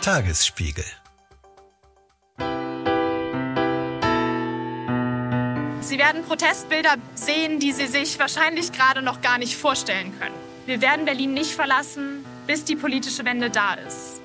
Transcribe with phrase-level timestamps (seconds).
[0.00, 0.84] Tagesspiegel
[5.82, 10.34] Sie werden Protestbilder sehen, die Sie sich wahrscheinlich gerade noch gar nicht vorstellen können.
[10.64, 14.19] Wir werden Berlin nicht verlassen, bis die politische Wende da ist.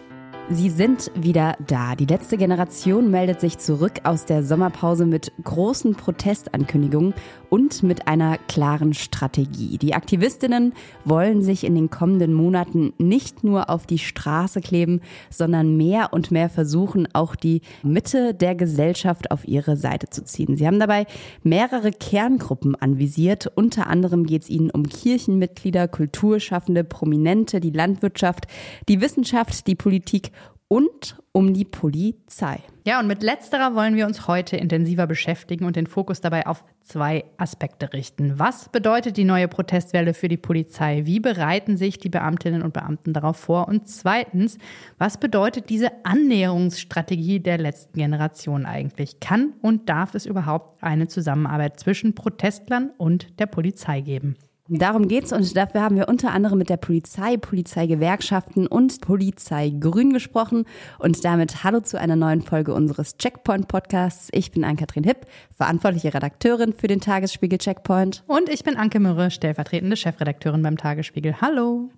[0.52, 1.96] Sie sind wieder da.
[1.96, 7.16] Die letzte Generation meldet sich zurück aus der Sommerpause mit großen Protestankündigungen
[7.50, 9.80] und mit einer klaren Strategie.
[9.80, 10.74] Die Aktivistinnen
[11.04, 16.30] wollen sich in den kommenden Monaten nicht nur auf die Straße kleben, sondern mehr und
[16.30, 20.58] mehr versuchen, auch die Mitte der Gesellschaft auf ihre Seite zu ziehen.
[20.58, 21.08] Sie haben dabei
[21.42, 23.52] mehrere Kerngruppen anvisiert.
[23.56, 28.46] Unter anderem geht es ihnen um Kirchenmitglieder, Kulturschaffende, Prominente, die Landwirtschaft,
[28.88, 30.32] die Wissenschaft, die Politik
[30.68, 32.60] und um die Polizei.
[32.88, 36.64] Ja, und mit letzterer wollen wir uns heute intensiver beschäftigen und den Fokus dabei auf
[36.82, 38.40] zwei Aspekte richten.
[38.40, 41.02] Was bedeutet die neue Protestwelle für die Polizei?
[41.06, 43.68] Wie bereiten sich die Beamtinnen und Beamten darauf vor?
[43.68, 44.58] Und zweitens,
[44.98, 49.20] was bedeutet diese Annäherungsstrategie der letzten Generation eigentlich?
[49.20, 54.36] Kann und darf es überhaupt eine Zusammenarbeit zwischen Protestlern und der Polizei geben?
[54.68, 60.12] Darum geht's und dafür haben wir unter anderem mit der Polizei, Polizeigewerkschaften und Polizei Grün
[60.12, 60.66] gesprochen
[60.98, 64.30] und damit hallo zu einer neuen Folge unseres Checkpoint Podcasts.
[64.32, 68.24] Ich bin Ann-Kathrin Hipp, verantwortliche Redakteurin für den Tagesspiegel Checkpoint.
[68.26, 71.42] Und ich bin Anke Mürre, stellvertretende Chefredakteurin beim Tagesspiegel.
[71.42, 71.92] Hallo.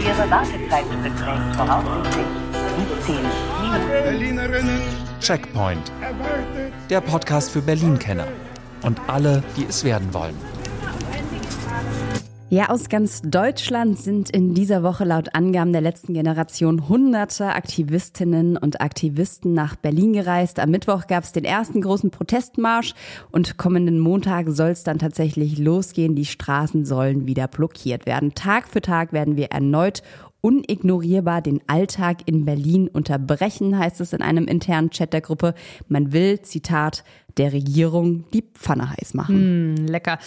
[0.00, 2.24] Ihre Wartezeit beträgt voraussichtlich
[3.04, 3.16] 17
[4.40, 4.80] Minuten.
[5.20, 5.92] Checkpoint.
[6.88, 8.28] Der Podcast für Berlin-Kenner
[8.88, 10.34] und alle, die es werden wollen.
[12.50, 18.56] Ja, aus ganz Deutschland sind in dieser Woche laut Angaben der letzten Generation hunderte Aktivistinnen
[18.56, 20.58] und Aktivisten nach Berlin gereist.
[20.58, 22.94] Am Mittwoch gab es den ersten großen Protestmarsch
[23.30, 26.14] und kommenden Montag soll es dann tatsächlich losgehen.
[26.14, 28.34] Die Straßen sollen wieder blockiert werden.
[28.34, 30.02] Tag für Tag werden wir erneut
[30.40, 35.54] unignorierbar den Alltag in Berlin unterbrechen, heißt es in einem internen Chat der Gruppe.
[35.88, 37.04] Man will, Zitat,
[37.38, 39.74] der Regierung die Pfanne heiß machen.
[39.74, 40.18] Mm, lecker.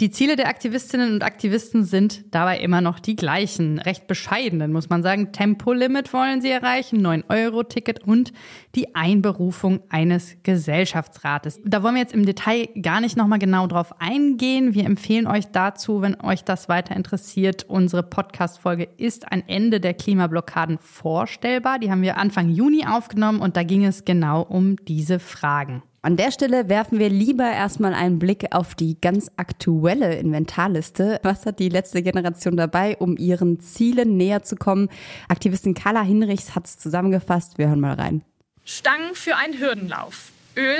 [0.00, 3.78] Die Ziele der Aktivistinnen und Aktivisten sind dabei immer noch die gleichen.
[3.78, 5.32] Recht bescheidenen, muss man sagen.
[5.32, 8.32] Tempolimit wollen sie erreichen, 9-Euro-Ticket und
[8.74, 11.60] die Einberufung eines Gesellschaftsrates.
[11.64, 14.74] Da wollen wir jetzt im Detail gar nicht nochmal genau drauf eingehen.
[14.74, 17.64] Wir empfehlen euch dazu, wenn euch das weiter interessiert.
[17.68, 21.78] Unsere Podcast-Folge ist ein Ende der Klimablockaden vorstellbar.
[21.78, 25.82] Die haben wir Anfang Juni aufgenommen und da ging es genau um diese Fragen.
[26.02, 31.20] An der Stelle werfen wir lieber erstmal einen Blick auf die ganz aktuelle Inventarliste.
[31.22, 34.88] Was hat die letzte Generation dabei, um ihren Zielen näher zu kommen?
[35.28, 37.58] Aktivistin Carla Hinrichs hat es zusammengefasst.
[37.58, 38.22] Wir hören mal rein.
[38.64, 40.78] Stangen für einen Hürdenlauf, Öl,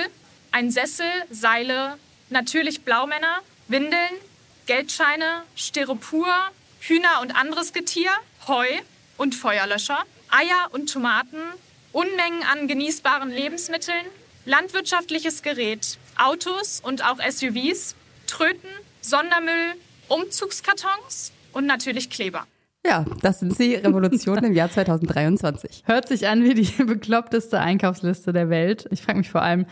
[0.53, 1.97] ein Sessel, Seile,
[2.31, 3.99] natürlich Blaumänner, Windeln,
[4.65, 6.35] Geldscheine, Styropor,
[6.81, 8.11] Hühner und anderes Getier,
[8.49, 8.67] Heu
[9.19, 9.99] und Feuerlöscher,
[10.31, 11.43] Eier und Tomaten,
[11.93, 14.07] Unmengen an genießbaren Lebensmitteln,
[14.51, 17.95] landwirtschaftliches Gerät, Autos und auch SUVs,
[18.27, 18.69] Tröten,
[19.01, 19.75] Sondermüll,
[20.09, 22.47] Umzugskartons und natürlich Kleber.
[22.85, 25.85] Ja, das sind sie, Revolutionen im Jahr 2023.
[25.87, 28.89] Hört sich an wie die bekloppteste Einkaufsliste der Welt.
[28.91, 29.67] Ich frage mich vor allem,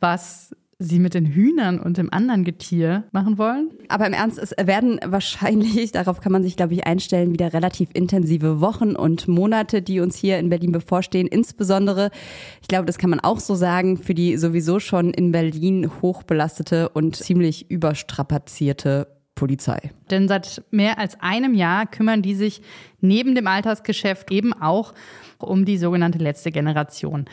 [0.00, 3.70] was sie mit den Hühnern und dem anderen Getier machen wollen.
[3.88, 7.90] Aber im Ernst, es werden wahrscheinlich, darauf kann man sich, glaube ich, einstellen, wieder relativ
[7.92, 11.26] intensive Wochen und Monate, die uns hier in Berlin bevorstehen.
[11.26, 12.10] Insbesondere,
[12.60, 16.88] ich glaube, das kann man auch so sagen, für die sowieso schon in Berlin hochbelastete
[16.88, 19.90] und ziemlich überstrapazierte Polizei.
[20.10, 22.62] Denn seit mehr als einem Jahr kümmern die sich
[23.00, 24.94] neben dem Alltagsgeschäft eben auch
[25.38, 27.26] um die sogenannte letzte Generation.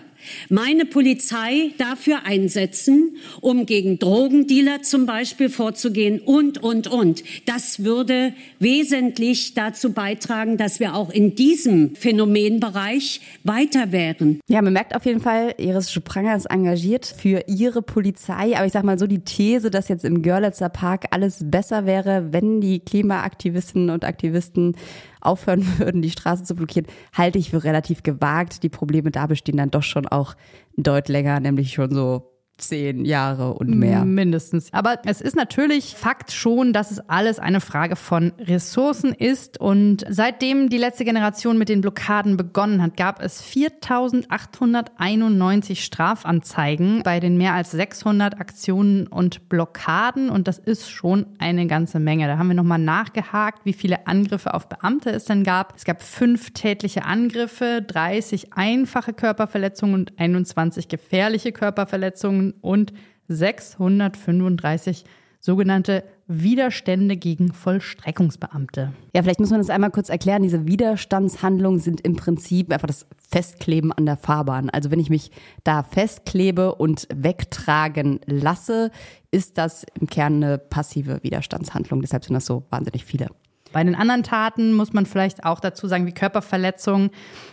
[0.49, 7.23] meine Polizei dafür einsetzen, um gegen Drogendealer zum Beispiel vorzugehen und, und, und.
[7.47, 14.41] Das würde wesentlich dazu beitragen, dass wir auch in diesem Phänomenbereich weiter wären.
[14.49, 18.57] Ja, man merkt auf jeden Fall, Iris Spranger ist engagiert für ihre Polizei.
[18.57, 22.33] Aber ich sag mal so, die These, dass jetzt im Görlitzer Park alles besser wäre,
[22.33, 24.77] wenn die Klimaaktivistinnen und Aktivisten
[25.23, 28.63] aufhören würden, die Straße zu blockieren, halte ich für relativ gewagt.
[28.63, 30.35] Die Probleme da bestehen dann doch schon auch
[30.77, 34.05] deutlich länger, nämlich schon so zehn Jahre und mehr.
[34.05, 34.73] Mindestens.
[34.73, 39.61] Aber es ist natürlich Fakt schon, dass es alles eine Frage von Ressourcen ist.
[39.61, 47.19] Und seitdem die letzte Generation mit den Blockaden begonnen hat, gab es 4891 Strafanzeigen bei
[47.21, 50.31] den mehr als 600 Aktionen und Blockaden.
[50.31, 52.27] Und das ist schon eine ganze Menge.
[52.27, 55.75] Da haben wir nochmal nachgehakt, wie viele Angriffe auf Beamte es denn gab.
[55.77, 62.93] Es gab fünf tätliche Angriffe, 30 einfache Körperverletzungen und 21 gefährliche Körperverletzungen und
[63.29, 65.05] 635
[65.43, 68.93] sogenannte Widerstände gegen Vollstreckungsbeamte.
[69.15, 70.45] Ja, vielleicht muss man das einmal kurz erklären.
[70.45, 74.71] Diese Widerstandshandlungen sind im Prinzip einfach das Festkleben an der Fahrbahn.
[74.71, 75.33] Also wenn ich mich
[75.65, 78.93] da festklebe und wegtragen lasse,
[79.33, 82.03] ist das im Kern eine passive Widerstandshandlung.
[82.03, 83.27] Deshalb sind das so wahnsinnig viele.
[83.73, 87.11] Bei den anderen Taten muss man vielleicht auch dazu sagen, wie Körperverletzungen,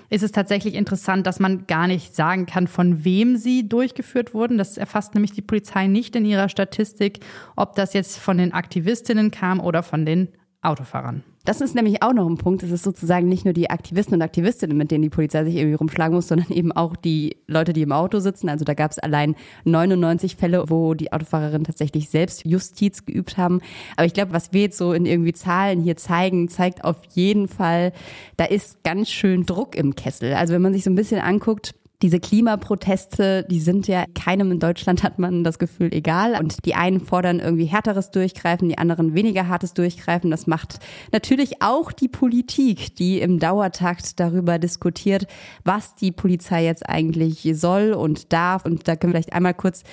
[0.10, 4.58] ist es tatsächlich interessant, dass man gar nicht sagen kann, von wem sie durchgeführt wurden.
[4.58, 7.20] Das erfasst nämlich die Polizei nicht in ihrer Statistik,
[7.56, 10.30] ob das jetzt von den Aktivistinnen kam oder von den
[10.62, 11.24] Autofahrern.
[11.46, 12.64] Das ist nämlich auch noch ein Punkt.
[12.64, 15.76] Es ist sozusagen nicht nur die Aktivisten und Aktivistinnen, mit denen die Polizei sich irgendwie
[15.76, 18.50] rumschlagen muss, sondern eben auch die Leute, die im Auto sitzen.
[18.50, 23.62] Also da gab es allein 99 Fälle, wo die Autofahrerinnen tatsächlich selbst Justiz geübt haben.
[23.96, 27.48] Aber ich glaube, was wir jetzt so in irgendwie Zahlen hier zeigen, zeigt auf jeden
[27.48, 27.94] Fall,
[28.36, 30.34] da ist ganz schön Druck im Kessel.
[30.34, 34.60] Also wenn man sich so ein bisschen anguckt, diese Klimaproteste, die sind ja keinem in
[34.60, 36.40] Deutschland hat man das Gefühl egal.
[36.40, 40.32] Und die einen fordern irgendwie härteres Durchgreifen, die anderen weniger hartes Durchgreifen.
[40.32, 40.80] Das macht
[41.12, 45.28] natürlich auch die Politik, die im Dauertakt darüber diskutiert,
[45.66, 48.64] was die Polizei jetzt eigentlich soll und darf.
[48.64, 49.84] Und da können wir vielleicht einmal kurz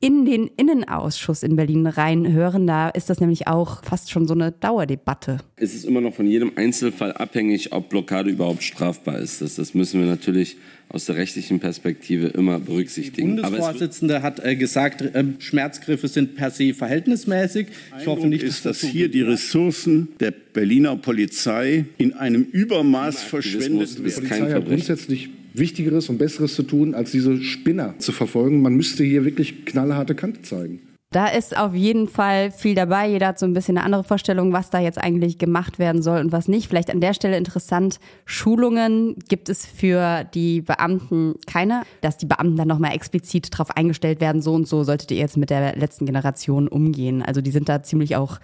[0.00, 2.66] in den Innenausschuss in Berlin reinhören.
[2.66, 5.38] Da ist das nämlich auch fast schon so eine Dauerdebatte.
[5.56, 9.40] Es ist immer noch von jedem Einzelfall abhängig, ob Blockade überhaupt strafbar ist.
[9.40, 10.56] Das, das müssen wir natürlich
[10.90, 13.36] aus der rechtlichen Perspektive immer berücksichtigen.
[13.36, 17.68] Die Bundesvorsitzende hat äh, gesagt, äh, Schmerzgriffe sind per se verhältnismäßig.
[17.98, 23.96] Ich hoffe nicht, ist, dass hier die Ressourcen der Berliner Polizei in einem Übermaß verschwendet
[24.04, 24.04] werden.
[24.04, 28.60] Die Polizei hat grundsätzlich Wichtigeres und Besseres zu tun, als diese Spinner zu verfolgen.
[28.60, 30.80] Man müsste hier wirklich knallharte Kante zeigen.
[31.14, 33.08] Da ist auf jeden Fall viel dabei.
[33.08, 36.18] Jeder hat so ein bisschen eine andere Vorstellung, was da jetzt eigentlich gemacht werden soll
[36.18, 36.66] und was nicht.
[36.66, 42.56] Vielleicht an der Stelle interessant, Schulungen gibt es für die Beamten keine, dass die Beamten
[42.56, 46.04] dann nochmal explizit darauf eingestellt werden, so und so solltet ihr jetzt mit der letzten
[46.04, 47.22] Generation umgehen.
[47.22, 48.40] Also die sind da ziemlich auch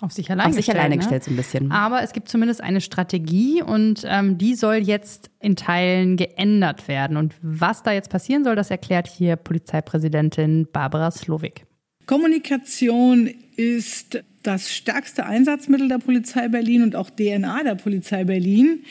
[0.00, 0.98] auf sich allein auf sich alleine ne?
[0.98, 1.70] gestellt so ein bisschen.
[1.70, 7.16] Aber es gibt zumindest eine Strategie und ähm, die soll jetzt in Teilen geändert werden.
[7.16, 11.66] Und was da jetzt passieren soll, das erklärt hier Polizeipräsidentin Barbara Slowik.
[12.06, 18.84] Kommunikation ist das stärkste Einsatzmittel der Polizei Berlin und auch DNA der Polizei Berlin.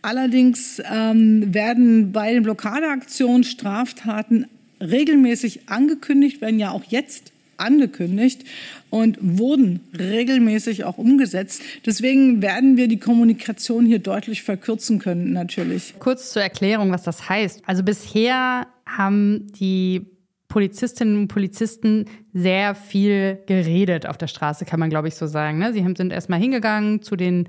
[0.00, 4.46] Allerdings ähm, werden bei den Blockadeaktionen Straftaten
[4.80, 8.44] regelmäßig angekündigt, werden ja auch jetzt angekündigt
[8.90, 11.62] und wurden regelmäßig auch umgesetzt.
[11.86, 15.94] Deswegen werden wir die Kommunikation hier deutlich verkürzen können, natürlich.
[15.98, 17.62] Kurz zur Erklärung, was das heißt.
[17.66, 20.06] Also bisher haben die
[20.48, 22.04] Polizistinnen und Polizisten
[22.34, 25.58] sehr viel geredet auf der Straße, kann man glaube ich so sagen.
[25.58, 25.72] Ne?
[25.72, 27.48] Sie sind erstmal hingegangen zu den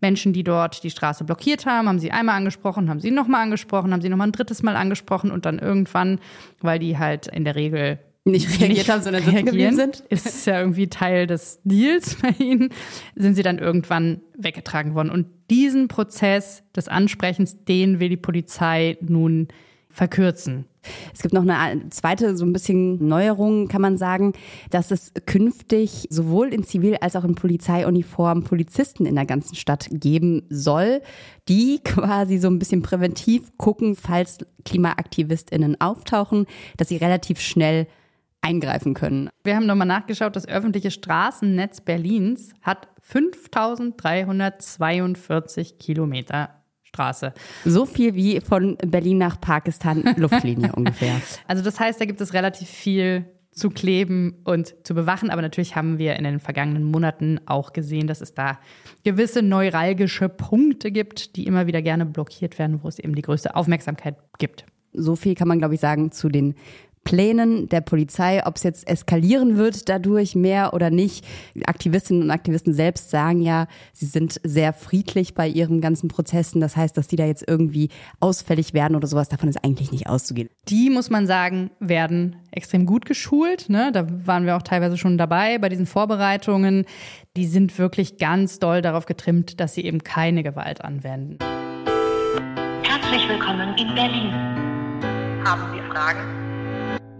[0.00, 3.92] Menschen, die dort die Straße blockiert haben, haben sie einmal angesprochen, haben sie nochmal angesprochen,
[3.92, 6.20] haben sie nochmal ein drittes Mal angesprochen und dann irgendwann,
[6.60, 10.00] weil die halt in der Regel nicht reagiert haben, sondern sitzen geblieben sind.
[10.08, 12.70] Ist ja irgendwie Teil des Deals bei ihnen,
[13.14, 15.10] sind sie dann irgendwann weggetragen worden.
[15.10, 19.48] Und diesen Prozess des Ansprechens, den will die Polizei nun
[19.90, 20.64] verkürzen.
[21.14, 24.32] Es gibt noch eine zweite, so ein bisschen Neuerung, kann man sagen,
[24.70, 29.88] dass es künftig sowohl in Zivil- als auch in Polizeiuniform Polizisten in der ganzen Stadt
[29.90, 31.00] geben soll,
[31.48, 37.86] die quasi so ein bisschen präventiv gucken, falls KlimaaktivistInnen auftauchen, dass sie relativ schnell
[38.44, 39.28] eingreifen können.
[39.42, 46.50] Wir haben nochmal nachgeschaut, das öffentliche Straßennetz Berlins hat 5342 Kilometer
[46.82, 47.32] Straße.
[47.64, 51.20] So viel wie von Berlin nach Pakistan Luftlinie ungefähr.
[51.48, 55.30] Also das heißt, da gibt es relativ viel zu kleben und zu bewachen.
[55.30, 58.58] Aber natürlich haben wir in den vergangenen Monaten auch gesehen, dass es da
[59.04, 63.56] gewisse neuralgische Punkte gibt, die immer wieder gerne blockiert werden, wo es eben die größte
[63.56, 64.66] Aufmerksamkeit gibt.
[64.92, 66.54] So viel kann man, glaube ich, sagen zu den
[67.04, 71.24] Plänen der Polizei, ob es jetzt eskalieren wird dadurch mehr oder nicht.
[71.66, 76.60] Aktivistinnen und Aktivisten selbst sagen ja, sie sind sehr friedlich bei ihren ganzen Prozessen.
[76.60, 80.08] Das heißt, dass die da jetzt irgendwie ausfällig werden oder sowas, davon ist eigentlich nicht
[80.08, 80.48] auszugehen.
[80.68, 83.68] Die, muss man sagen, werden extrem gut geschult.
[83.68, 83.92] Ne?
[83.92, 86.86] Da waren wir auch teilweise schon dabei bei diesen Vorbereitungen.
[87.36, 91.38] Die sind wirklich ganz doll darauf getrimmt, dass sie eben keine Gewalt anwenden.
[92.82, 94.32] Herzlich willkommen in Berlin.
[95.44, 96.33] Haben Sie Fragen?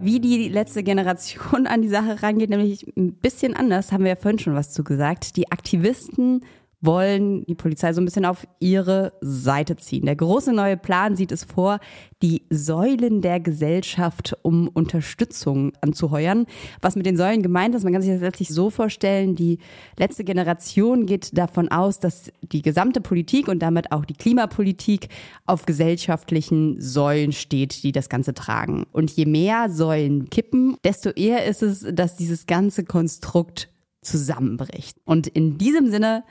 [0.05, 4.17] Wie die letzte Generation an die Sache rangeht, nämlich ein bisschen anders, haben wir ja
[4.17, 5.37] vorhin schon was zu gesagt.
[5.37, 6.45] Die Aktivisten
[6.85, 10.07] wollen die Polizei so ein bisschen auf ihre Seite ziehen.
[10.07, 11.79] Der große neue Plan sieht es vor,
[12.23, 16.47] die Säulen der Gesellschaft um Unterstützung anzuheuern.
[16.81, 19.59] Was mit den Säulen gemeint ist, man kann sich das letztlich so vorstellen, die
[19.99, 25.09] letzte Generation geht davon aus, dass die gesamte Politik und damit auch die Klimapolitik
[25.47, 28.85] auf gesellschaftlichen Säulen steht, die das Ganze tragen.
[28.93, 33.69] Und je mehr Säulen kippen, desto eher ist es, dass dieses ganze Konstrukt
[34.05, 34.97] zusammenbricht.
[35.05, 36.25] Und in diesem Sinne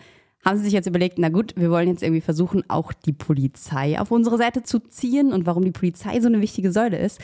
[0.44, 4.00] haben sie sich jetzt überlegt, na gut, wir wollen jetzt irgendwie versuchen, auch die Polizei
[4.00, 7.20] auf unsere Seite zu ziehen und warum die Polizei so eine wichtige Säule ist.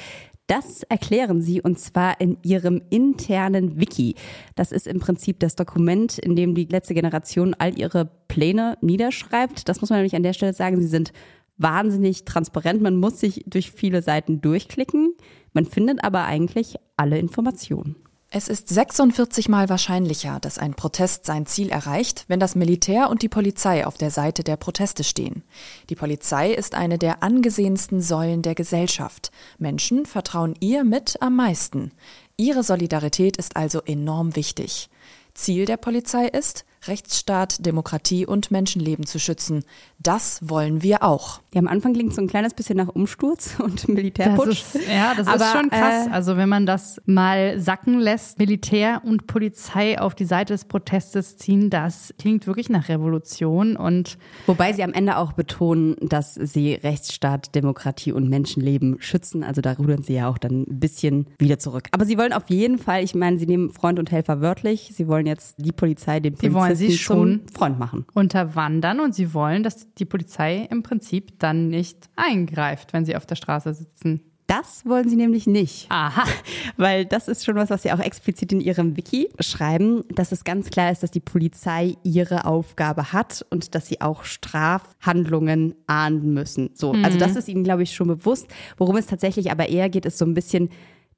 [0.48, 4.16] Das erklären sie und zwar in ihrem internen Wiki.
[4.56, 9.70] Das ist im Prinzip das Dokument, in dem die letzte Generation all ihre Pläne niederschreibt.
[9.70, 10.82] Das muss man nämlich an der Stelle sagen.
[10.82, 11.14] Sie sind
[11.58, 12.82] wahnsinnig transparent.
[12.82, 15.14] Man muss sich durch viele Seiten durchklicken.
[15.54, 17.96] Man findet aber eigentlich alle Informationen.
[18.32, 23.24] Es ist 46 Mal wahrscheinlicher, dass ein Protest sein Ziel erreicht, wenn das Militär und
[23.24, 25.42] die Polizei auf der Seite der Proteste stehen.
[25.90, 29.32] Die Polizei ist eine der angesehensten Säulen der Gesellschaft.
[29.58, 31.92] Menschen vertrauen ihr mit am meisten.
[32.38, 34.92] Ihre Solidarität ist also enorm wichtig.
[35.34, 39.64] Ziel der Polizei ist, Rechtsstaat, Demokratie und Menschenleben zu schützen.
[40.00, 41.42] Das wollen wir auch.
[41.54, 44.64] Ja, am Anfang klingt so ein kleines bisschen nach Umsturz und Militärputsch.
[44.74, 46.08] Das ist, ja, das Aber, ist schon krass.
[46.08, 50.66] Äh, also wenn man das mal sacken lässt, Militär und Polizei auf die Seite des
[50.66, 53.76] Protestes ziehen, das klingt wirklich nach Revolution.
[53.76, 59.44] Und wobei sie am Ende auch betonen, dass sie Rechtsstaat, Demokratie und Menschenleben schützen.
[59.44, 61.88] Also da rudern sie ja auch dann ein bisschen wieder zurück.
[61.92, 64.92] Aber sie wollen auf jeden Fall, ich meine, sie nehmen Freund und Helfer wörtlich.
[64.96, 68.06] Sie wollen jetzt die Polizei, den Polizisten sie schon Freund machen.
[68.14, 73.26] Unterwandern und sie wollen, dass die Polizei im Prinzip dann nicht eingreift, wenn sie auf
[73.26, 74.22] der Straße sitzen.
[74.50, 75.86] Das wollen sie nämlich nicht.
[75.90, 76.24] Aha.
[76.78, 80.44] Weil das ist schon was, was sie auch explizit in ihrem Wiki schreiben, dass es
[80.44, 86.34] ganz klar ist, dass die Polizei ihre Aufgabe hat und dass sie auch Strafhandlungen ahnden
[86.34, 86.72] müssen.
[86.74, 87.06] So, mhm.
[87.06, 88.48] also das ist ihnen, glaube ich, schon bewusst.
[88.78, 90.70] Worum es tatsächlich aber eher geht, ist so ein bisschen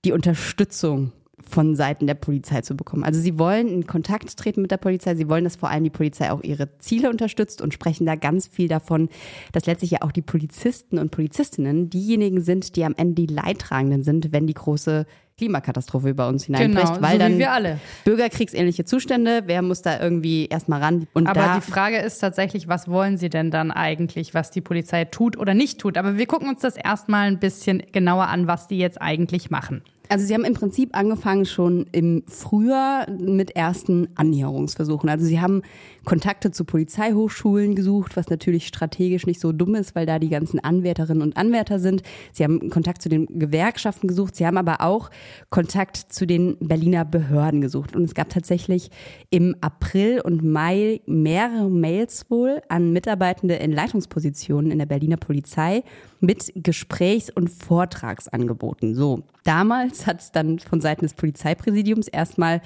[0.03, 1.13] die Unterstützung
[1.49, 3.03] von Seiten der Polizei zu bekommen.
[3.03, 5.89] Also sie wollen in Kontakt treten mit der Polizei, sie wollen, dass vor allem die
[5.89, 9.09] Polizei auch ihre Ziele unterstützt und sprechen da ganz viel davon,
[9.51, 14.03] dass letztlich ja auch die Polizisten und Polizistinnen diejenigen sind, die am Ende die Leidtragenden
[14.03, 15.05] sind, wenn die große
[15.41, 17.79] Klimakatastrophe über uns hineinbricht, genau, weil so dann wir alle.
[18.03, 21.07] Bürgerkriegsähnliche Zustände, wer muss da irgendwie erstmal ran?
[21.13, 25.05] Und Aber die Frage ist tatsächlich, was wollen Sie denn dann eigentlich, was die Polizei
[25.05, 25.97] tut oder nicht tut?
[25.97, 29.81] Aber wir gucken uns das erstmal ein bisschen genauer an, was die jetzt eigentlich machen.
[30.11, 35.09] Also sie haben im Prinzip angefangen schon im Frühjahr mit ersten Annäherungsversuchen.
[35.09, 35.61] Also sie haben
[36.03, 40.59] Kontakte zu Polizeihochschulen gesucht, was natürlich strategisch nicht so dumm ist, weil da die ganzen
[40.59, 42.01] Anwärterinnen und Anwärter sind.
[42.31, 44.35] Sie haben Kontakt zu den Gewerkschaften gesucht.
[44.35, 45.11] Sie haben aber auch
[45.49, 47.95] Kontakt zu den Berliner Behörden gesucht.
[47.95, 48.89] Und es gab tatsächlich
[49.29, 55.83] im April und Mai mehrere Mails wohl an Mitarbeitende in Leitungspositionen in der Berliner Polizei
[56.19, 58.95] mit Gesprächs- und Vortragsangeboten.
[58.95, 62.61] So, damals hat es dann von Seiten des Polizeipräsidiums erstmal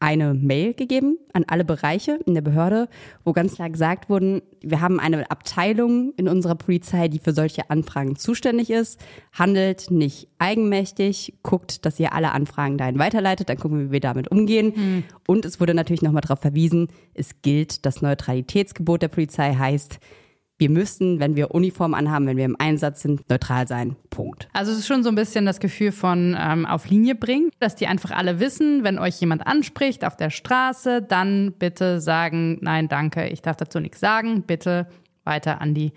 [0.00, 2.88] eine Mail gegeben an alle Bereiche in der Behörde,
[3.22, 7.68] wo ganz klar gesagt wurden, wir haben eine Abteilung in unserer Polizei, die für solche
[7.68, 8.98] Anfragen zuständig ist,
[9.32, 14.00] handelt nicht eigenmächtig, guckt, dass ihr alle Anfragen dahin weiterleitet, dann gucken wir, wie wir
[14.00, 14.72] damit umgehen.
[14.74, 15.04] Mhm.
[15.26, 20.00] Und es wurde natürlich nochmal darauf verwiesen, es gilt das Neutralitätsgebot der Polizei, heißt,
[20.60, 23.96] wir müssen, wenn wir Uniform anhaben, wenn wir im Einsatz sind, neutral sein.
[24.10, 24.48] Punkt.
[24.52, 27.74] Also es ist schon so ein bisschen das Gefühl von ähm, auf Linie bringen, dass
[27.74, 32.88] die einfach alle wissen, wenn euch jemand anspricht auf der Straße, dann bitte sagen, nein,
[32.88, 34.86] danke, ich darf dazu nichts sagen, bitte
[35.24, 35.92] weiter an die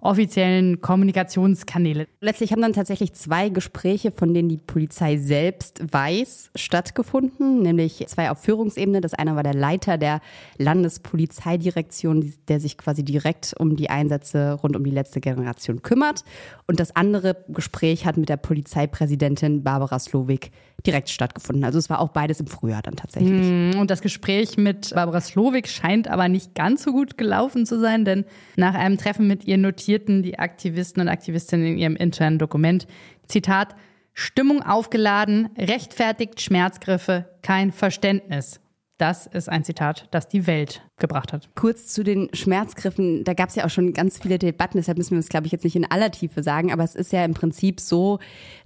[0.00, 2.06] offiziellen Kommunikationskanäle.
[2.20, 8.30] Letztlich haben dann tatsächlich zwei Gespräche, von denen die Polizei selbst weiß, stattgefunden, nämlich zwei
[8.30, 9.00] auf Führungsebene.
[9.00, 10.20] Das eine war der Leiter der
[10.58, 16.24] Landespolizeidirektion, der sich quasi direkt um die Einsätze rund um die letzte Generation kümmert.
[16.66, 20.52] Und das andere Gespräch hat mit der Polizeipräsidentin Barbara Slowik
[20.86, 21.64] direkt stattgefunden.
[21.64, 23.30] Also es war auch beides im Frühjahr dann tatsächlich.
[23.30, 27.80] Hm, und das Gespräch mit Barbara Slowik scheint aber nicht ganz so gut gelaufen zu
[27.80, 28.24] sein, denn
[28.56, 29.58] nach einem Treffen mit ihr
[29.98, 32.86] notierten die Aktivisten und Aktivistinnen in ihrem internen Dokument,
[33.26, 33.74] Zitat,
[34.14, 38.60] Stimmung aufgeladen, rechtfertigt Schmerzgriffe, kein Verständnis.
[38.96, 41.48] Das ist ein Zitat, das die Welt gebracht hat.
[41.54, 45.12] Kurz zu den Schmerzgriffen, da gab es ja auch schon ganz viele Debatten, deshalb müssen
[45.12, 47.34] wir es, glaube ich, jetzt nicht in aller Tiefe sagen, aber es ist ja im
[47.34, 48.18] Prinzip so,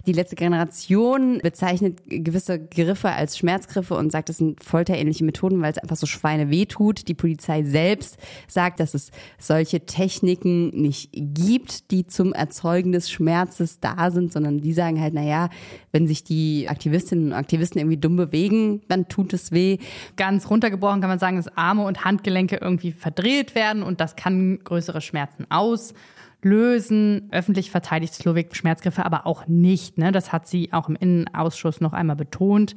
[0.05, 5.71] die letzte Generation bezeichnet gewisse Griffe als Schmerzgriffe und sagt, das sind folterähnliche Methoden, weil
[5.71, 7.07] es einfach so Schweine wehtut.
[7.07, 13.79] Die Polizei selbst sagt, dass es solche Techniken nicht gibt, die zum Erzeugen des Schmerzes
[13.79, 15.49] da sind, sondern die sagen halt, naja,
[15.93, 19.77] wenn sich die Aktivistinnen und Aktivisten irgendwie dumm bewegen, dann tut es weh.
[20.17, 24.59] Ganz runtergebrochen kann man sagen, dass Arme und Handgelenke irgendwie verdreht werden und das kann
[24.63, 27.27] größere Schmerzen auslösen.
[27.31, 29.97] Öffentlich verteidigt Slowik Schmerzgriffe aber auch nicht.
[29.97, 30.13] Ne?
[30.13, 32.75] Das hat sie auch im Innenausschuss noch einmal betont.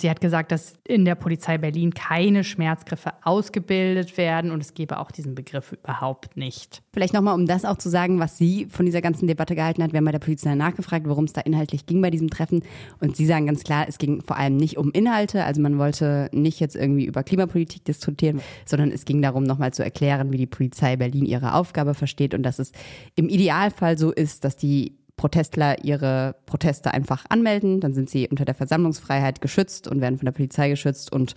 [0.00, 4.98] Sie hat gesagt, dass in der Polizei Berlin keine Schmerzgriffe ausgebildet werden und es gebe
[4.98, 6.82] auch diesen Begriff überhaupt nicht.
[6.94, 9.92] Vielleicht nochmal, um das auch zu sagen, was sie von dieser ganzen Debatte gehalten hat.
[9.92, 12.62] Wir haben bei der Polizei nachgefragt, worum es da inhaltlich ging bei diesem Treffen.
[13.00, 15.44] Und sie sagen ganz klar, es ging vor allem nicht um Inhalte.
[15.44, 19.84] Also man wollte nicht jetzt irgendwie über Klimapolitik diskutieren, sondern es ging darum, nochmal zu
[19.84, 22.72] erklären, wie die Polizei Berlin ihre Aufgabe versteht und dass es
[23.16, 27.80] im Idealfall so ist, dass die Protestler ihre Proteste einfach anmelden.
[27.80, 31.34] Dann sind sie unter der Versammlungsfreiheit geschützt und werden von der Polizei geschützt und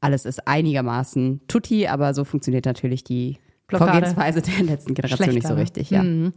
[0.00, 3.92] alles ist einigermaßen tutti, aber so funktioniert natürlich die Blockade.
[3.92, 5.90] Vorgehensweise der letzten Generation nicht so richtig.
[5.90, 6.02] Ja.
[6.02, 6.32] Mhm.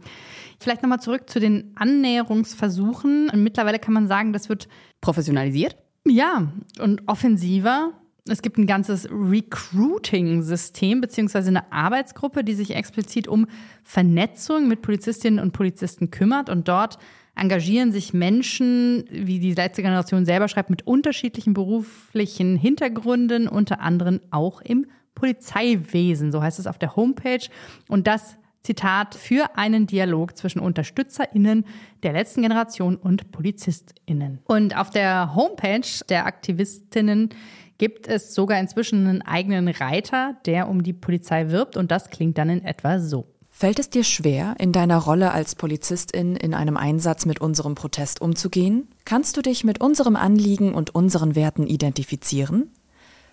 [0.60, 3.30] Vielleicht nochmal zurück zu den Annäherungsversuchen.
[3.36, 4.68] Mittlerweile kann man sagen, das wird
[5.00, 5.78] professionalisiert.
[6.06, 7.94] Ja, und offensiver.
[8.28, 13.48] Es gibt ein ganzes Recruiting-System beziehungsweise eine Arbeitsgruppe, die sich explizit um
[13.82, 16.48] Vernetzung mit Polizistinnen und Polizisten kümmert.
[16.48, 16.98] Und dort
[17.34, 24.20] engagieren sich Menschen, wie die letzte Generation selber schreibt, mit unterschiedlichen beruflichen Hintergründen, unter anderem
[24.30, 24.86] auch im
[25.16, 26.30] Polizeiwesen.
[26.30, 27.48] So heißt es auf der Homepage.
[27.88, 31.64] Und das Zitat, für einen Dialog zwischen UnterstützerInnen
[32.04, 34.38] der letzten Generation und PolizistInnen.
[34.44, 37.30] Und auf der Homepage der Aktivistinnen
[37.82, 42.38] gibt es sogar inzwischen einen eigenen Reiter, der um die Polizei wirbt und das klingt
[42.38, 43.26] dann in etwa so.
[43.50, 48.20] Fällt es dir schwer, in deiner Rolle als Polizistin in einem Einsatz mit unserem Protest
[48.20, 48.86] umzugehen?
[49.04, 52.70] Kannst du dich mit unserem Anliegen und unseren Werten identifizieren?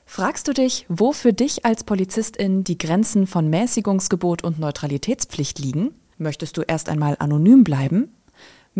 [0.08, 5.92] Fragst du dich, wo für dich als Polizistin die Grenzen von Mäßigungsgebot und Neutralitätspflicht liegen?
[6.18, 8.16] Möchtest du erst einmal anonym bleiben?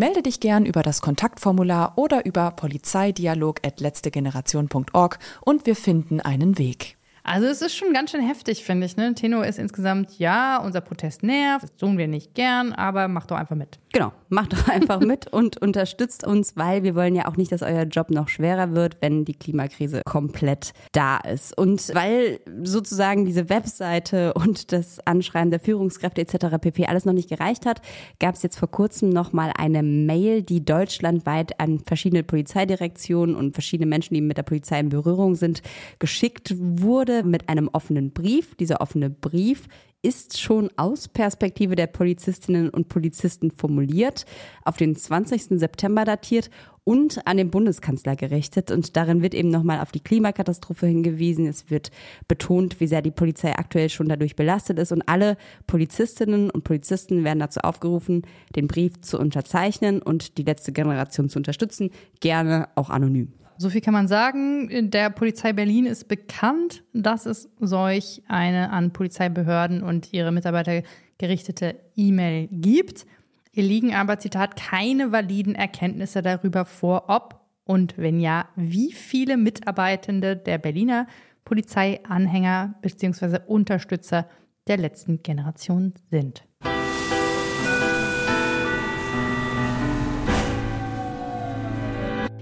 [0.00, 6.96] Melde dich gern über das Kontaktformular oder über polizeidialog.letztegeneration.org und wir finden einen Weg.
[7.22, 8.96] Also es ist schon ganz schön heftig, finde ich.
[8.96, 9.14] Ne?
[9.14, 13.36] Tenor ist insgesamt, ja, unser Protest nervt, das tun wir nicht gern, aber mach doch
[13.36, 13.78] einfach mit.
[13.92, 17.62] Genau, macht doch einfach mit und unterstützt uns, weil wir wollen ja auch nicht, dass
[17.62, 21.56] euer Job noch schwerer wird, wenn die Klimakrise komplett da ist.
[21.58, 26.58] Und weil sozusagen diese Webseite und das Anschreiben der Führungskräfte etc.
[26.60, 26.86] pp.
[26.86, 27.82] alles noch nicht gereicht hat,
[28.20, 33.52] gab es jetzt vor kurzem noch mal eine Mail, die deutschlandweit an verschiedene Polizeidirektionen und
[33.52, 35.62] verschiedene Menschen, die mit der Polizei in Berührung sind,
[35.98, 38.54] geschickt wurde mit einem offenen Brief.
[38.54, 39.68] Dieser offene Brief
[40.02, 44.24] ist schon aus Perspektive der Polizistinnen und Polizisten formuliert,
[44.64, 45.58] auf den 20.
[45.58, 46.50] September datiert
[46.84, 48.70] und an den Bundeskanzler gerichtet.
[48.70, 51.46] Und darin wird eben nochmal auf die Klimakatastrophe hingewiesen.
[51.46, 51.90] Es wird
[52.26, 54.90] betont, wie sehr die Polizei aktuell schon dadurch belastet ist.
[54.90, 58.22] Und alle Polizistinnen und Polizisten werden dazu aufgerufen,
[58.56, 63.32] den Brief zu unterzeichnen und die letzte Generation zu unterstützen, gerne auch anonym.
[63.60, 64.90] So viel kann man sagen.
[64.90, 70.82] Der Polizei Berlin ist bekannt, dass es solch eine an Polizeibehörden und ihre Mitarbeiter
[71.18, 73.04] gerichtete E-Mail gibt.
[73.52, 79.36] Ihr liegen aber, Zitat, keine validen Erkenntnisse darüber vor, ob und wenn ja, wie viele
[79.36, 81.06] Mitarbeitende der Berliner
[81.44, 83.40] Polizeianhänger bzw.
[83.46, 84.26] Unterstützer
[84.68, 86.44] der letzten Generation sind.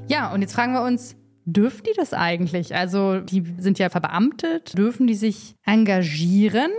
[0.09, 2.75] Ja, und jetzt fragen wir uns, dürfen die das eigentlich?
[2.75, 6.71] Also, die sind ja verbeamtet, dürfen die sich engagieren?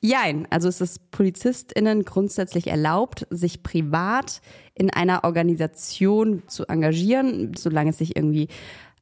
[0.00, 4.40] Jein, also es ist PolizistInnen grundsätzlich erlaubt, sich privat
[4.74, 8.48] in einer Organisation zu engagieren, solange es sich irgendwie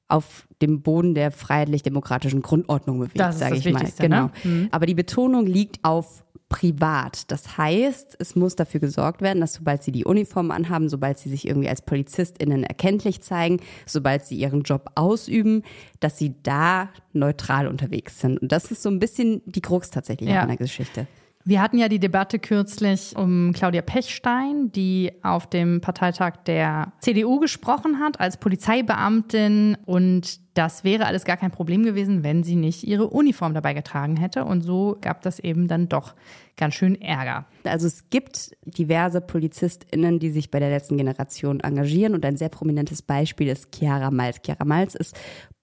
[0.09, 3.85] auf dem Boden der freiheitlich-demokratischen Grundordnung bewegt, sage ich mal.
[3.99, 4.25] Genau.
[4.25, 4.31] Ne?
[4.45, 4.69] Mhm.
[4.71, 7.31] Aber die Betonung liegt auf privat.
[7.31, 11.29] Das heißt, es muss dafür gesorgt werden, dass sobald sie die Uniform anhaben, sobald sie
[11.29, 15.63] sich irgendwie als PolizistInnen erkenntlich zeigen, sobald sie ihren Job ausüben,
[16.01, 18.41] dass sie da neutral unterwegs sind.
[18.41, 20.43] Und das ist so ein bisschen die Krux tatsächlich ja.
[20.43, 21.07] an der Geschichte.
[21.47, 27.39] Wir hatten ja die Debatte kürzlich um Claudia Pechstein, die auf dem Parteitag der CDU
[27.39, 32.85] gesprochen hat als Polizeibeamtin und das wäre alles gar kein Problem gewesen, wenn sie nicht
[32.85, 34.45] ihre Uniform dabei getragen hätte.
[34.45, 36.15] Und so gab das eben dann doch
[36.57, 37.47] ganz schön Ärger.
[37.65, 42.15] Also es gibt diverse PolizistInnen, die sich bei der letzten Generation engagieren.
[42.15, 44.41] Und ein sehr prominentes Beispiel ist Chiara Malz.
[44.45, 45.17] Chiara Malz ist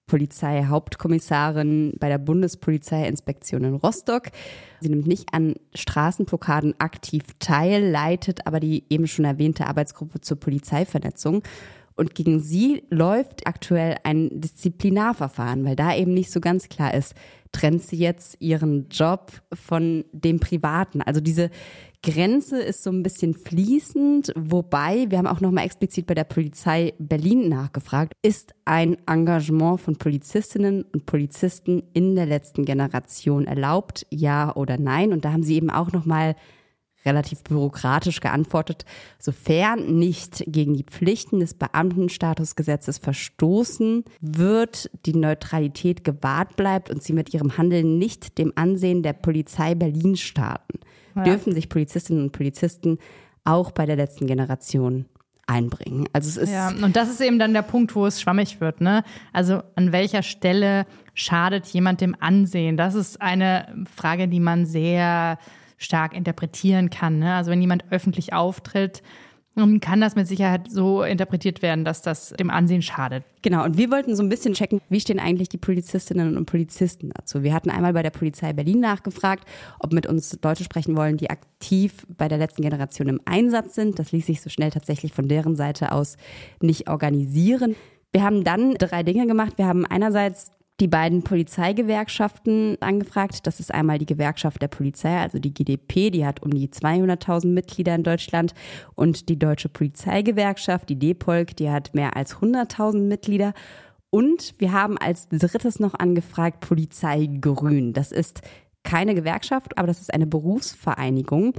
[0.06, 4.24] Polizeihauptkommissarin bei der Bundespolizeiinspektion in Rostock.
[4.80, 10.38] Sie nimmt nicht an Straßenblockaden aktiv teil, leitet aber die eben schon erwähnte Arbeitsgruppe zur
[10.38, 11.42] Polizeivernetzung.
[12.02, 17.14] Und gegen sie läuft aktuell ein Disziplinarverfahren, weil da eben nicht so ganz klar ist,
[17.52, 21.00] trennt sie jetzt ihren Job von dem Privaten.
[21.00, 21.48] Also diese
[22.02, 26.92] Grenze ist so ein bisschen fließend, wobei, wir haben auch nochmal explizit bei der Polizei
[26.98, 34.52] Berlin nachgefragt, ist ein Engagement von Polizistinnen und Polizisten in der letzten Generation erlaubt, ja
[34.56, 35.12] oder nein?
[35.12, 36.34] Und da haben sie eben auch nochmal
[37.04, 38.84] relativ bürokratisch geantwortet,
[39.18, 47.12] sofern nicht gegen die Pflichten des Beamtenstatusgesetzes verstoßen wird, die Neutralität gewahrt bleibt und sie
[47.12, 50.80] mit ihrem Handeln nicht dem Ansehen der Polizei Berlin starten,
[51.16, 51.24] ja.
[51.24, 52.98] dürfen sich Polizistinnen und Polizisten
[53.44, 55.06] auch bei der letzten Generation
[55.46, 56.08] einbringen.
[56.12, 58.80] Also es ist ja, und das ist eben dann der Punkt, wo es schwammig wird.
[58.80, 59.02] Ne?
[59.32, 62.76] Also an welcher Stelle schadet jemand dem Ansehen?
[62.76, 65.38] Das ist eine Frage, die man sehr
[65.82, 67.18] stark interpretieren kann.
[67.18, 67.34] Ne?
[67.34, 69.02] Also wenn jemand öffentlich auftritt,
[69.82, 73.22] kann das mit Sicherheit so interpretiert werden, dass das dem Ansehen schadet.
[73.42, 77.10] Genau, und wir wollten so ein bisschen checken, wie stehen eigentlich die Polizistinnen und Polizisten
[77.14, 77.42] dazu.
[77.42, 79.46] Wir hatten einmal bei der Polizei Berlin nachgefragt,
[79.78, 83.98] ob mit uns Leute sprechen wollen, die aktiv bei der letzten Generation im Einsatz sind.
[83.98, 86.16] Das ließ sich so schnell tatsächlich von deren Seite aus
[86.62, 87.76] nicht organisieren.
[88.10, 89.58] Wir haben dann drei Dinge gemacht.
[89.58, 93.46] Wir haben einerseits die beiden Polizeigewerkschaften angefragt.
[93.46, 97.46] Das ist einmal die Gewerkschaft der Polizei, also die GDP, die hat um die 200.000
[97.46, 98.54] Mitglieder in Deutschland
[98.94, 103.52] und die Deutsche Polizeigewerkschaft, die DEPOLG, die hat mehr als 100.000 Mitglieder.
[104.10, 107.92] Und wir haben als drittes noch angefragt Polizei Grün.
[107.92, 108.42] Das ist
[108.82, 111.54] keine Gewerkschaft, aber das ist eine Berufsvereinigung,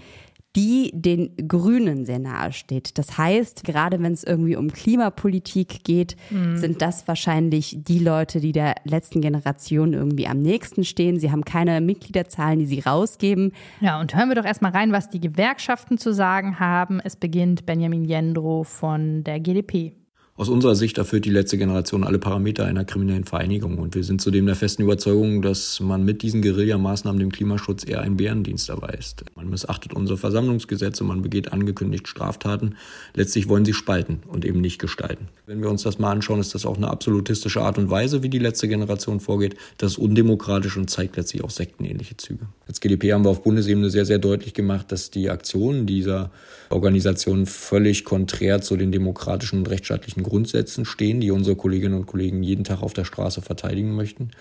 [0.55, 2.97] die den Grünen sehr nahe steht.
[2.97, 6.57] Das heißt, gerade wenn es irgendwie um Klimapolitik geht, mhm.
[6.57, 11.19] sind das wahrscheinlich die Leute, die der letzten Generation irgendwie am nächsten stehen.
[11.19, 13.51] Sie haben keine Mitgliederzahlen, die sie rausgeben.
[13.81, 16.99] Ja, und hören wir doch erstmal rein, was die Gewerkschaften zu sagen haben.
[16.99, 19.93] Es beginnt Benjamin Jendro von der GDP.
[20.35, 24.19] Aus unserer Sicht erfüllt die letzte Generation alle Parameter einer kriminellen Vereinigung und wir sind
[24.19, 29.25] zudem der festen Überzeugung, dass man mit diesen Guerillamaßnahmen dem Klimaschutz eher einen Bärendienst erweist.
[29.35, 32.77] Man missachtet unsere Versammlungsgesetze, man begeht angekündigt Straftaten.
[33.13, 35.27] Letztlich wollen sie spalten und eben nicht gestalten.
[35.45, 38.29] Wenn wir uns das mal anschauen, ist das auch eine absolutistische Art und Weise, wie
[38.29, 39.55] die letzte Generation vorgeht.
[39.77, 42.47] Das ist undemokratisch und zeigt letztlich auch sektenähnliche Züge.
[42.67, 46.31] Als GDP haben wir auf Bundesebene sehr, sehr deutlich gemacht, dass die Aktionen dieser
[46.73, 52.43] Organisation völlig konträr zu den demokratischen und rechtsstaatlichen Grundsätzen stehen, die unsere Kolleginnen und Kollegen
[52.43, 54.31] jeden Tag auf der Straße verteidigen möchten.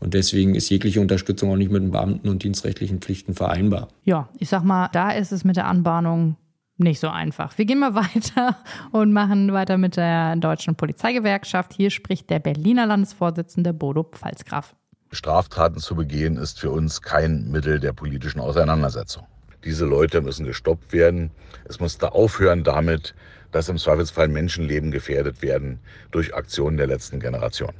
[0.00, 3.88] Und deswegen ist jegliche Unterstützung auch nicht mit den Beamten und dienstrechtlichen Pflichten vereinbar.
[4.04, 6.36] Ja, ich sag mal, da ist es mit der Anbahnung
[6.76, 7.56] nicht so einfach.
[7.56, 8.56] Wir gehen mal weiter
[8.92, 11.72] und machen weiter mit der deutschen Polizeigewerkschaft.
[11.72, 14.74] Hier spricht der Berliner Landesvorsitzende Bodo Pfalzgraf.
[15.10, 19.24] Straftaten zu begehen ist für uns kein Mittel der politischen Auseinandersetzung.
[19.64, 21.30] Diese Leute müssen gestoppt werden.
[21.66, 23.14] Es muss da aufhören damit,
[23.50, 25.78] dass im Zweifelsfall Menschenleben gefährdet werden
[26.10, 27.72] durch Aktionen der letzten Generation.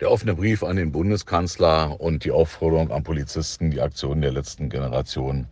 [0.00, 4.68] Der offene Brief an den Bundeskanzler und die Aufforderung an Polizisten, die Aktionen der letzten
[4.68, 5.46] Generation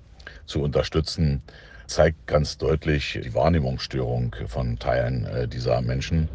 [0.44, 1.40] zu unterstützen,
[1.86, 6.28] zeigt ganz deutlich die Wahrnehmungsstörung von Teilen äh, dieser Menschen.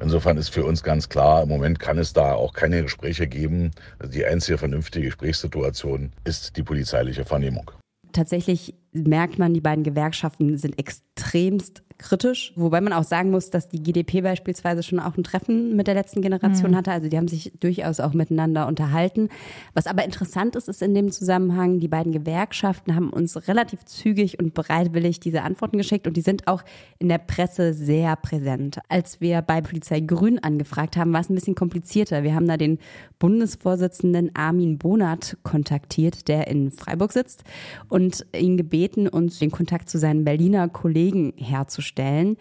[0.00, 3.70] Insofern ist für uns ganz klar, im Moment kann es da auch keine Gespräche geben.
[4.04, 7.70] Die einzige vernünftige Gesprächssituation ist die polizeiliche Vernehmung.
[8.14, 13.68] Tatsächlich merkt man, die beiden Gewerkschaften sind extremst kritisch, wobei man auch sagen muss, dass
[13.68, 16.76] die GDP beispielsweise schon auch ein Treffen mit der letzten Generation mhm.
[16.76, 16.90] hatte.
[16.90, 19.28] Also die haben sich durchaus auch miteinander unterhalten.
[19.74, 24.38] Was aber interessant ist, ist in dem Zusammenhang, die beiden Gewerkschaften haben uns relativ zügig
[24.38, 26.64] und bereitwillig diese Antworten geschickt und die sind auch
[26.98, 28.80] in der Presse sehr präsent.
[28.88, 32.22] Als wir bei Polizei Grün angefragt haben, war es ein bisschen komplizierter.
[32.22, 32.78] Wir haben da den
[33.18, 37.44] Bundesvorsitzenden Armin Bonat kontaktiert, der in Freiburg sitzt
[37.88, 42.36] und ihn gebeten, uns den Kontakt zu seinen Berliner Kollegen herzustellen stellen.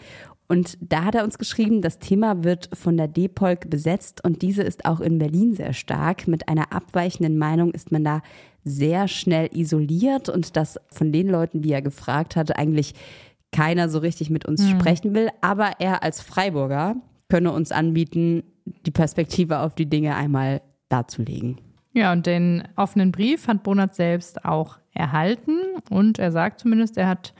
[0.47, 4.61] Und da hat er uns geschrieben, das Thema wird von der DEPOLG besetzt und diese
[4.61, 6.27] ist auch in Berlin sehr stark.
[6.27, 8.21] Mit einer abweichenden Meinung ist man da
[8.63, 12.93] sehr schnell isoliert und dass von den Leuten, die er gefragt hatte, eigentlich
[13.51, 14.79] keiner so richtig mit uns mhm.
[14.79, 15.29] sprechen will.
[15.41, 16.95] Aber er als Freiburger
[17.29, 18.43] könne uns anbieten,
[18.85, 21.59] die Perspektive auf die Dinge einmal darzulegen.
[21.93, 25.57] Ja, und den offenen Brief hat Bonat selbst auch erhalten
[25.89, 27.33] und er sagt zumindest, er hat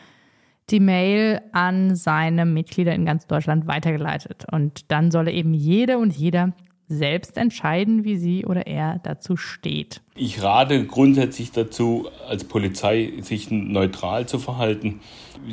[0.70, 4.46] die Mail an seine Mitglieder in ganz Deutschland weitergeleitet.
[4.52, 6.54] Und dann solle eben jede und jeder
[6.88, 10.02] selbst entscheiden, wie sie oder er dazu steht.
[10.16, 15.00] Ich rate grundsätzlich dazu, als Polizei sich neutral zu verhalten,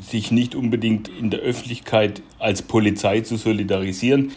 [0.01, 4.33] sich nicht unbedingt in der Öffentlichkeit als Polizei zu solidarisieren.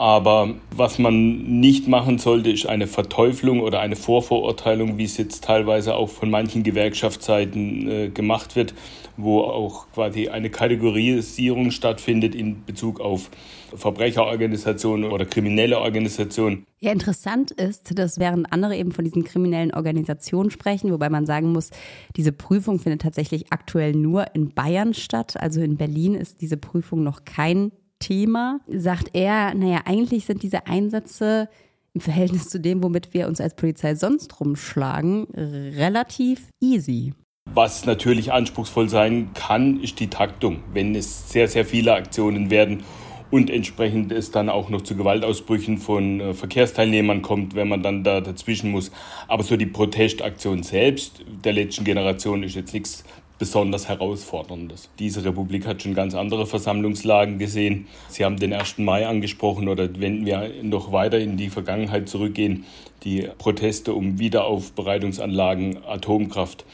[0.00, 5.44] Aber was man nicht machen sollte, ist eine Verteuflung oder eine Vorverurteilung, wie es jetzt
[5.44, 8.72] teilweise auch von manchen Gewerkschaftsseiten äh, gemacht wird,
[9.18, 13.30] wo auch quasi eine Kategorisierung stattfindet in Bezug auf
[13.74, 16.64] Verbrecherorganisationen oder kriminelle Organisationen.
[16.80, 21.52] Ja, interessant ist, dass während andere eben von diesen kriminellen Organisationen sprechen, wobei man sagen
[21.52, 21.68] muss,
[22.16, 25.38] diese Prüfung findet tatsächlich aktuell nur in Bayern statt.
[25.38, 28.60] Also in Berlin ist diese Prüfung noch kein Thema.
[28.66, 31.48] Sagt er, naja, eigentlich sind diese Einsätze
[31.92, 37.14] im Verhältnis zu dem, womit wir uns als Polizei sonst rumschlagen, relativ easy.
[37.52, 40.62] Was natürlich anspruchsvoll sein kann, ist die Taktung.
[40.72, 42.84] Wenn es sehr, sehr viele Aktionen werden
[43.30, 48.04] und entsprechend es dann auch noch zu Gewaltausbrüchen von äh, Verkehrsteilnehmern kommt, wenn man dann
[48.04, 48.90] da dazwischen muss.
[49.28, 53.04] Aber so die Protestaktion selbst der letzten Generation ist jetzt nichts
[53.40, 54.90] besonders herausforderndes.
[55.00, 57.88] Diese Republik hat schon ganz andere Versammlungslagen gesehen.
[58.08, 58.78] Sie haben den 1.
[58.78, 62.64] Mai angesprochen oder wenn wir noch weiter in die Vergangenheit zurückgehen,
[63.02, 66.66] die Proteste um Wiederaufbereitungsanlagen, Atomkraft.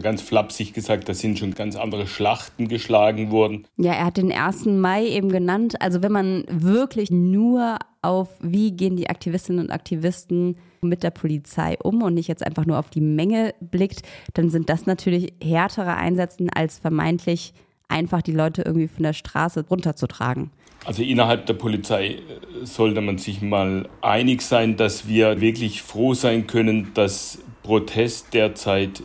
[0.00, 3.66] Ganz flapsig gesagt, da sind schon ganz andere Schlachten geschlagen worden.
[3.76, 4.66] Ja, er hat den 1.
[4.66, 5.82] Mai eben genannt.
[5.82, 11.76] Also wenn man wirklich nur auf, wie gehen die Aktivistinnen und Aktivisten mit der Polizei
[11.82, 14.02] um und nicht jetzt einfach nur auf die Menge blickt,
[14.34, 17.54] dann sind das natürlich härtere Einsätze als vermeintlich
[17.88, 20.50] einfach die Leute irgendwie von der Straße runterzutragen.
[20.84, 22.20] Also innerhalb der Polizei äh,
[22.64, 29.02] sollte man sich mal einig sein, dass wir wirklich froh sein können, dass Protest derzeit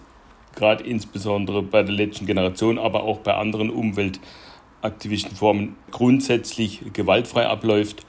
[0.55, 8.05] gerade insbesondere bei der letzten Generation, aber auch bei anderen Umweltaktivistenformen grundsätzlich gewaltfrei abläuft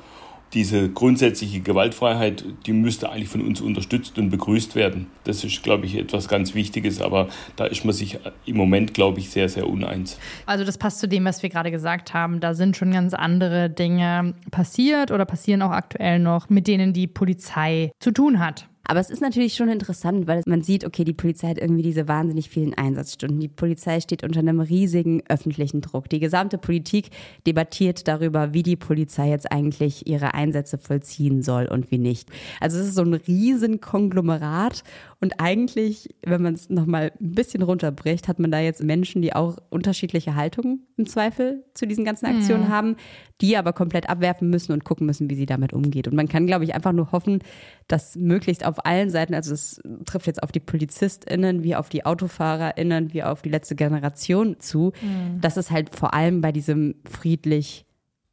[0.52, 5.06] diese grundsätzliche Gewaltfreiheit, die müsste eigentlich von uns unterstützt und begrüßt werden.
[5.24, 9.20] Das ist, glaube ich, etwas ganz Wichtiges, aber da ist man sich im Moment, glaube
[9.20, 10.18] ich, sehr, sehr uneins.
[10.46, 12.40] Also das passt zu dem, was wir gerade gesagt haben.
[12.40, 17.06] Da sind schon ganz andere Dinge passiert oder passieren auch aktuell noch, mit denen die
[17.06, 18.69] Polizei zu tun hat.
[18.84, 22.08] Aber es ist natürlich schon interessant, weil man sieht, okay, die Polizei hat irgendwie diese
[22.08, 23.38] wahnsinnig vielen Einsatzstunden.
[23.38, 26.08] Die Polizei steht unter einem riesigen öffentlichen Druck.
[26.08, 27.10] Die gesamte Politik
[27.46, 32.28] debattiert darüber, wie die Polizei jetzt eigentlich ihre Einsätze vollziehen soll und wie nicht.
[32.58, 34.82] Also es ist so ein riesen Konglomerat
[35.22, 39.34] und eigentlich, wenn man es nochmal ein bisschen runterbricht, hat man da jetzt Menschen, die
[39.34, 42.68] auch unterschiedliche Haltungen im Zweifel zu diesen ganzen Aktionen mhm.
[42.68, 42.96] haben,
[43.42, 46.08] die aber komplett abwerfen müssen und gucken müssen, wie sie damit umgeht.
[46.08, 47.42] Und man kann, glaube ich, einfach nur hoffen,
[47.86, 52.06] dass möglichst auf allen Seiten, also es trifft jetzt auf die PolizistInnen, wie auf die
[52.06, 55.38] AutofahrerInnen, wie auf die letzte Generation zu, mhm.
[55.42, 57.84] dass es halt vor allem bei diesem friedlich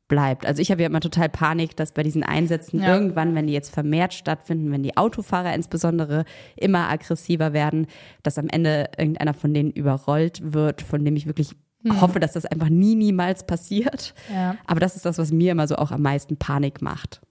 [0.08, 0.46] bleibt.
[0.46, 2.94] Also ich habe ja immer total Panik, dass bei diesen Einsätzen ja.
[2.94, 7.88] irgendwann, wenn die jetzt vermehrt stattfinden, wenn die Autofahrer insbesondere immer aggressiver werden,
[8.24, 11.52] dass am Ende irgendeiner von denen überrollt wird, von dem ich wirklich
[11.84, 12.02] hm.
[12.02, 14.14] hoffe, dass das einfach nie, niemals passiert.
[14.32, 14.56] Ja.
[14.66, 17.22] Aber das ist das, was mir immer so auch am meisten Panik macht.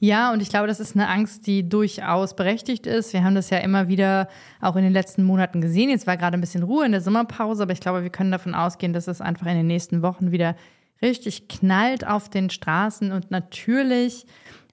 [0.00, 3.14] Ja, und ich glaube, das ist eine Angst, die durchaus berechtigt ist.
[3.14, 4.28] Wir haben das ja immer wieder
[4.60, 5.88] auch in den letzten Monaten gesehen.
[5.88, 8.54] Jetzt war gerade ein bisschen Ruhe in der Sommerpause, aber ich glaube, wir können davon
[8.54, 10.56] ausgehen, dass es einfach in den nächsten Wochen wieder
[11.02, 13.12] richtig knallt auf den Straßen.
[13.12, 14.26] Und natürlich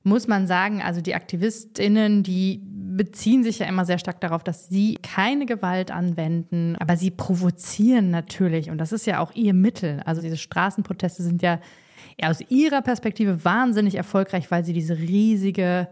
[0.04, 4.68] muss man sagen, also die AktivistInnen, die beziehen sich ja immer sehr stark darauf, dass
[4.68, 8.70] sie keine Gewalt anwenden, aber sie provozieren natürlich.
[8.70, 10.02] Und das ist ja auch ihr Mittel.
[10.06, 11.60] Also diese Straßenproteste sind ja
[12.22, 15.88] aus ihrer Perspektive wahnsinnig erfolgreich, weil sie diese riesige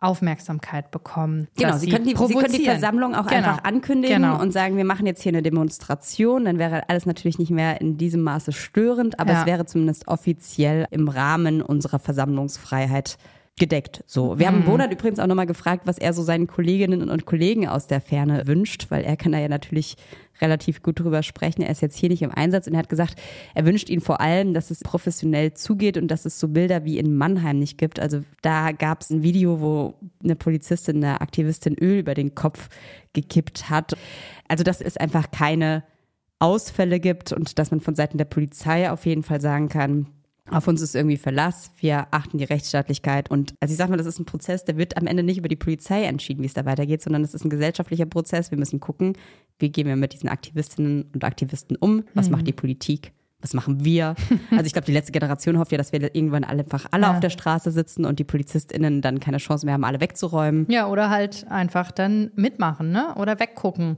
[0.00, 1.48] Aufmerksamkeit bekommen.
[1.56, 3.48] Genau, sie, können die, sie können die Versammlung auch genau.
[3.48, 4.40] einfach ankündigen genau.
[4.40, 6.44] und sagen, wir machen jetzt hier eine Demonstration.
[6.44, 9.40] Dann wäre alles natürlich nicht mehr in diesem Maße störend, aber ja.
[9.40, 13.18] es wäre zumindest offiziell im Rahmen unserer Versammlungsfreiheit
[13.58, 14.02] gedeckt.
[14.06, 14.54] So, wir mhm.
[14.54, 18.00] haben Bonat übrigens auch nochmal gefragt, was er so seinen Kolleginnen und Kollegen aus der
[18.00, 19.96] Ferne wünscht, weil er kann da ja natürlich
[20.40, 21.62] relativ gut drüber sprechen.
[21.62, 23.16] Er ist jetzt hier nicht im Einsatz und er hat gesagt,
[23.54, 26.98] er wünscht ihnen vor allem, dass es professionell zugeht und dass es so Bilder wie
[26.98, 28.00] in Mannheim nicht gibt.
[28.00, 32.68] Also da gab es ein Video, wo eine Polizistin, eine Aktivistin Öl über den Kopf
[33.12, 33.94] gekippt hat.
[34.46, 35.84] Also dass es einfach keine
[36.38, 40.06] Ausfälle gibt und dass man von Seiten der Polizei auf jeden Fall sagen kann,
[40.50, 44.06] auf uns ist irgendwie Verlass, wir achten die Rechtsstaatlichkeit und also ich sag mal, das
[44.06, 46.64] ist ein Prozess, der wird am Ende nicht über die Polizei entschieden, wie es da
[46.64, 48.50] weitergeht, sondern es ist ein gesellschaftlicher Prozess.
[48.50, 49.16] Wir müssen gucken,
[49.58, 52.32] wie gehen wir mit diesen Aktivistinnen und Aktivisten um, was mhm.
[52.32, 54.14] macht die Politik was machen wir?
[54.50, 57.12] Also ich glaube, die letzte Generation hofft ja, dass wir irgendwann alle einfach alle Ja.
[57.12, 60.66] auf der Straße sitzen und die PolizistInnen dann keine Chance mehr haben, alle wegzuräumen.
[60.68, 63.14] Ja, oder halt einfach dann mitmachen, ne?
[63.16, 63.96] Oder weggucken.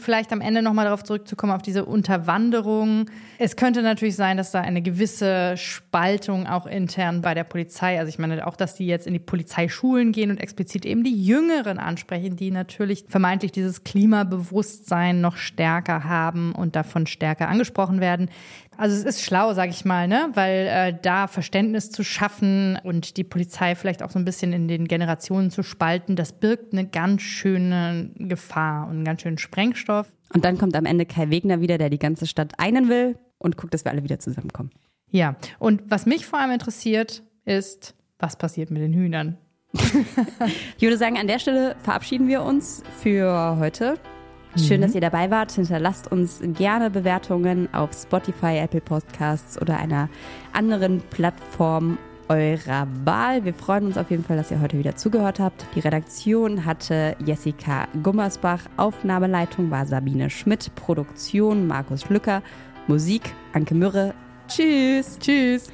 [0.00, 3.06] Vielleicht am Ende nochmal darauf zurückzukommen, auf diese Unterwanderung.
[3.38, 8.08] Es könnte natürlich sein, dass da eine gewisse Spaltung auch intern bei der Polizei, also
[8.08, 11.78] ich meine auch, dass die jetzt in die Polizeischulen gehen und explizit eben die Jüngeren
[11.78, 18.30] ansprechen, die natürlich vermeintlich dieses Klimabewusstsein noch stärker haben und davon stärker angesprochen werden.
[18.80, 20.30] Also es ist schlau, sage ich mal, ne?
[20.32, 24.68] weil äh, da Verständnis zu schaffen und die Polizei vielleicht auch so ein bisschen in
[24.68, 30.10] den Generationen zu spalten, das birgt eine ganz schöne Gefahr und einen ganz schönen Sprengstoff.
[30.32, 33.58] Und dann kommt am Ende Kai Wegner wieder, der die ganze Stadt einen will und
[33.58, 34.70] guckt, dass wir alle wieder zusammenkommen.
[35.10, 39.36] Ja, und was mich vor allem interessiert, ist, was passiert mit den Hühnern?
[40.78, 43.98] Ich würde sagen, an der Stelle verabschieden wir uns für heute.
[44.56, 44.82] Schön, Mhm.
[44.82, 45.52] dass ihr dabei wart.
[45.52, 50.08] Hinterlasst uns gerne Bewertungen auf Spotify, Apple Podcasts oder einer
[50.52, 53.44] anderen Plattform eurer Wahl.
[53.44, 55.66] Wir freuen uns auf jeden Fall, dass ihr heute wieder zugehört habt.
[55.74, 62.42] Die Redaktion hatte Jessica Gummersbach, Aufnahmeleitung war Sabine Schmidt, Produktion Markus Lücker,
[62.86, 64.14] Musik Anke Mürre.
[64.48, 65.18] Tschüss.
[65.18, 65.70] Tschüss.